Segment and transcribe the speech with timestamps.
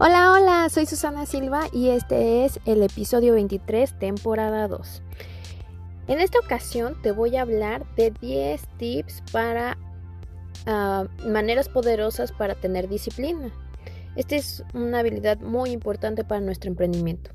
[0.00, 5.02] Hola, hola, soy Susana Silva y este es el episodio 23, temporada 2.
[6.06, 9.76] En esta ocasión te voy a hablar de 10 tips para
[10.68, 13.50] uh, maneras poderosas para tener disciplina.
[14.14, 17.32] Esta es una habilidad muy importante para nuestro emprendimiento.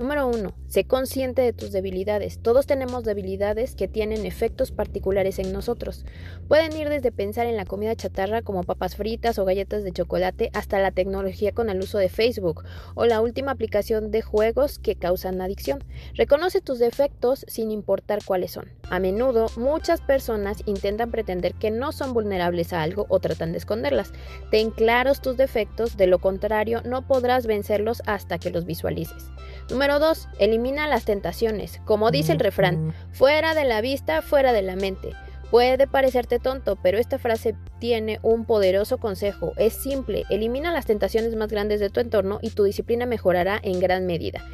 [0.00, 0.54] Número 1.
[0.66, 2.38] Sé consciente de tus debilidades.
[2.38, 6.06] Todos tenemos debilidades que tienen efectos particulares en nosotros.
[6.48, 10.48] Pueden ir desde pensar en la comida chatarra como papas fritas o galletas de chocolate
[10.54, 12.64] hasta la tecnología con el uso de Facebook
[12.94, 15.84] o la última aplicación de juegos que causan adicción.
[16.14, 18.70] Reconoce tus defectos sin importar cuáles son.
[18.88, 23.58] A menudo muchas personas intentan pretender que no son vulnerables a algo o tratan de
[23.58, 24.14] esconderlas.
[24.50, 29.26] Ten claros tus defectos, de lo contrario no podrás vencerlos hasta que los visualices.
[29.68, 30.28] Número 2.
[30.38, 31.80] Elimina las tentaciones.
[31.84, 35.12] Como dice el refrán, fuera de la vista, fuera de la mente.
[35.50, 39.52] Puede parecerte tonto, pero esta frase tiene un poderoso consejo.
[39.56, 43.80] Es simple, elimina las tentaciones más grandes de tu entorno y tu disciplina mejorará en
[43.80, 44.44] gran medida.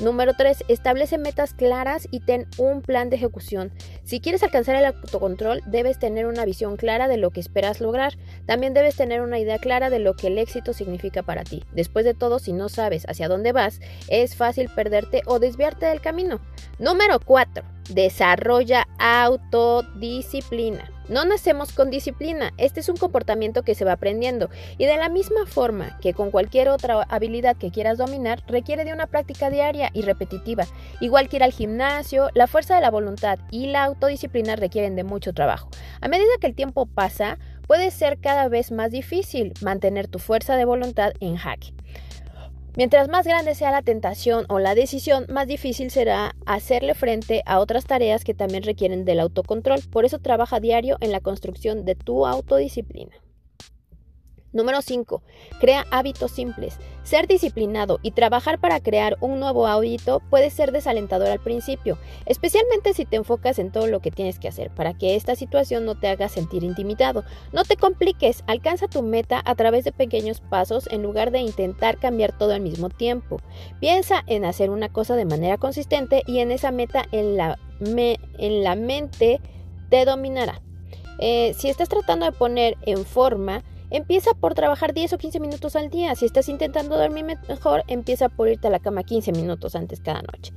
[0.00, 0.64] Número 3.
[0.68, 3.72] Establece metas claras y ten un plan de ejecución.
[4.04, 8.18] Si quieres alcanzar el autocontrol, debes tener una visión clara de lo que esperas lograr.
[8.44, 11.64] También debes tener una idea clara de lo que el éxito significa para ti.
[11.72, 16.02] Después de todo, si no sabes hacia dónde vas, es fácil perderte o desviarte del
[16.02, 16.40] camino.
[16.78, 17.64] Número 4.
[17.88, 20.95] Desarrolla autodisciplina.
[21.08, 25.08] No nacemos con disciplina, este es un comportamiento que se va aprendiendo y de la
[25.08, 29.90] misma forma que con cualquier otra habilidad que quieras dominar, requiere de una práctica diaria
[29.92, 30.66] y repetitiva.
[31.00, 35.04] Igual que ir al gimnasio, la fuerza de la voluntad y la autodisciplina requieren de
[35.04, 35.70] mucho trabajo.
[36.00, 40.56] A medida que el tiempo pasa, puede ser cada vez más difícil mantener tu fuerza
[40.56, 41.75] de voluntad en jaque.
[42.76, 47.58] Mientras más grande sea la tentación o la decisión, más difícil será hacerle frente a
[47.58, 49.80] otras tareas que también requieren del autocontrol.
[49.90, 53.12] Por eso trabaja diario en la construcción de tu autodisciplina.
[54.56, 55.22] Número 5.
[55.60, 56.78] Crea hábitos simples.
[57.04, 62.94] Ser disciplinado y trabajar para crear un nuevo hábito puede ser desalentador al principio, especialmente
[62.94, 65.94] si te enfocas en todo lo que tienes que hacer para que esta situación no
[65.94, 67.22] te haga sentir intimidado.
[67.52, 71.98] No te compliques, alcanza tu meta a través de pequeños pasos en lugar de intentar
[71.98, 73.40] cambiar todo al mismo tiempo.
[73.78, 78.64] Piensa en hacer una cosa de manera consistente y en esa meta en la, en
[78.64, 79.38] la mente
[79.90, 80.62] te dominará.
[81.18, 85.76] Eh, si estás tratando de poner en forma Empieza por trabajar 10 o 15 minutos
[85.76, 86.14] al día.
[86.14, 90.22] Si estás intentando dormir mejor, empieza por irte a la cama 15 minutos antes cada
[90.22, 90.52] noche.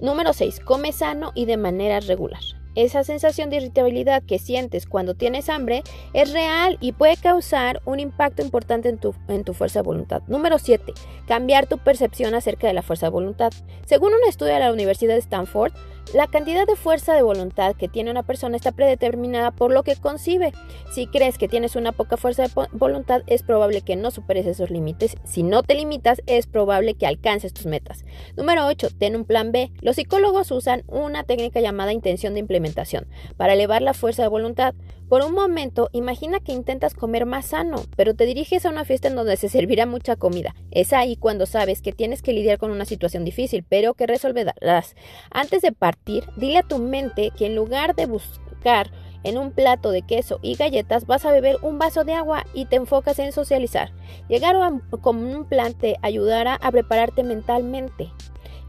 [0.00, 0.60] Número 6.
[0.60, 2.40] Come sano y de manera regular.
[2.76, 5.82] Esa sensación de irritabilidad que sientes cuando tienes hambre
[6.12, 10.22] es real y puede causar un impacto importante en tu, en tu fuerza de voluntad.
[10.28, 10.92] Número 7.
[11.26, 13.52] Cambiar tu percepción acerca de la fuerza de voluntad.
[13.86, 15.72] Según un estudio de la Universidad de Stanford,
[16.12, 19.96] la cantidad de fuerza de voluntad que tiene una persona está predeterminada por lo que
[19.96, 20.52] concibe.
[20.92, 24.70] Si crees que tienes una poca fuerza de voluntad, es probable que no superes esos
[24.70, 25.16] límites.
[25.24, 28.04] Si no te limitas, es probable que alcances tus metas.
[28.36, 28.88] Número 8.
[28.98, 29.70] Ten un plan B.
[29.82, 33.06] Los psicólogos usan una técnica llamada intención de implementación
[33.36, 34.74] para elevar la fuerza de voluntad.
[35.10, 39.08] Por un momento, imagina que intentas comer más sano, pero te diriges a una fiesta
[39.08, 40.54] en donde se servirá mucha comida.
[40.70, 44.94] Es ahí cuando sabes que tienes que lidiar con una situación difícil, pero que resolverás.
[45.32, 48.92] Antes de partir, dile a tu mente que en lugar de buscar
[49.24, 52.66] en un plato de queso y galletas vas a beber un vaso de agua y
[52.66, 53.90] te enfocas en socializar.
[54.28, 54.54] Llegar
[55.00, 58.12] con un plan te ayudará a prepararte mentalmente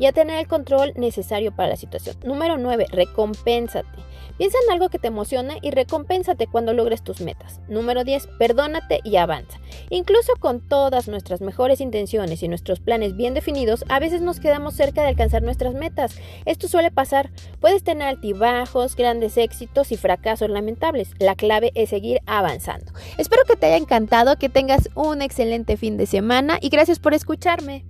[0.02, 2.18] y a tener el control necesario para la situación.
[2.26, 2.88] Número 9.
[2.92, 3.88] Recompénsate.
[4.36, 7.60] Piensa en algo que te emocione y recompénsate cuando logres tus metas.
[7.68, 8.26] Número 10.
[8.40, 9.60] Perdónate y avanza.
[9.92, 14.74] Incluso con todas nuestras mejores intenciones y nuestros planes bien definidos, a veces nos quedamos
[14.74, 16.16] cerca de alcanzar nuestras metas.
[16.46, 17.30] Esto suele pasar.
[17.60, 21.12] Puedes tener altibajos, grandes éxitos y fracasos lamentables.
[21.20, 22.92] La clave es seguir avanzando.
[23.20, 27.14] Espero que te haya encantado, que tengas un excelente fin de semana y gracias por
[27.14, 27.86] escucharme.